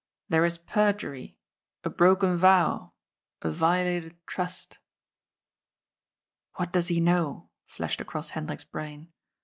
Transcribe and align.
"There 0.29 0.45
is 0.45 0.57
perjury— 0.57 1.37
a 1.83 1.89
broken 1.91 2.35
vow— 2.35 2.93
a 3.43 3.51
violated 3.51 4.17
trust."" 4.25 4.79
What 6.55 6.71
does 6.73 6.87
he 6.87 6.99
know?" 6.99 7.51
flashed 7.67 8.01
across 8.01 8.31
Hendrik's 8.31 8.63
brain. 8.63 9.11